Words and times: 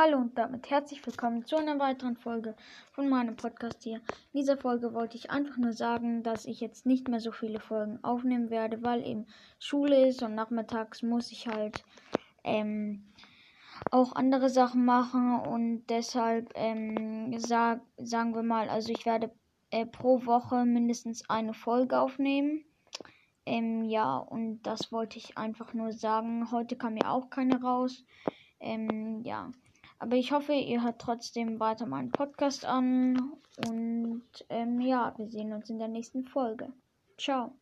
Hallo 0.00 0.18
und 0.18 0.38
damit 0.38 0.70
herzlich 0.70 1.04
willkommen 1.04 1.44
zu 1.44 1.56
einer 1.56 1.80
weiteren 1.80 2.16
Folge 2.16 2.54
von 2.92 3.08
meinem 3.08 3.34
Podcast 3.34 3.82
hier. 3.82 3.96
In 4.32 4.38
dieser 4.38 4.56
Folge 4.56 4.94
wollte 4.94 5.16
ich 5.16 5.32
einfach 5.32 5.56
nur 5.56 5.72
sagen, 5.72 6.22
dass 6.22 6.44
ich 6.44 6.60
jetzt 6.60 6.86
nicht 6.86 7.08
mehr 7.08 7.18
so 7.18 7.32
viele 7.32 7.58
Folgen 7.58 7.98
aufnehmen 8.04 8.48
werde, 8.48 8.80
weil 8.84 9.04
eben 9.04 9.26
Schule 9.58 10.06
ist 10.06 10.22
und 10.22 10.36
nachmittags 10.36 11.02
muss 11.02 11.32
ich 11.32 11.48
halt 11.48 11.82
ähm, 12.44 13.12
auch 13.90 14.12
andere 14.14 14.50
Sachen 14.50 14.84
machen 14.84 15.40
und 15.40 15.88
deshalb 15.88 16.52
ähm, 16.54 17.36
sag, 17.40 17.80
sagen 17.96 18.36
wir 18.36 18.44
mal, 18.44 18.68
also 18.68 18.92
ich 18.92 19.04
werde 19.04 19.32
äh, 19.72 19.84
pro 19.84 20.24
Woche 20.26 20.64
mindestens 20.64 21.28
eine 21.28 21.54
Folge 21.54 21.98
aufnehmen. 21.98 22.64
Ähm, 23.46 23.82
ja, 23.82 24.16
und 24.16 24.62
das 24.62 24.92
wollte 24.92 25.18
ich 25.18 25.36
einfach 25.36 25.74
nur 25.74 25.90
sagen. 25.90 26.52
Heute 26.52 26.76
kam 26.76 26.96
ja 26.96 27.10
auch 27.10 27.30
keine 27.30 27.60
raus. 27.60 28.04
Ähm, 28.60 29.24
ja. 29.24 29.50
Aber 29.98 30.16
ich 30.16 30.32
hoffe, 30.32 30.52
ihr 30.52 30.82
hört 30.82 31.00
trotzdem 31.00 31.58
weiter 31.58 31.86
meinen 31.86 32.12
Podcast 32.12 32.64
an. 32.64 33.32
Und 33.66 34.22
ähm, 34.48 34.80
ja, 34.80 35.14
wir 35.16 35.28
sehen 35.28 35.52
uns 35.52 35.68
in 35.68 35.78
der 35.78 35.88
nächsten 35.88 36.24
Folge. 36.24 36.72
Ciao. 37.18 37.58